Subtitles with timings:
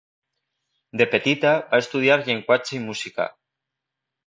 [1.01, 3.31] De petita va estudiar llenguatge i música.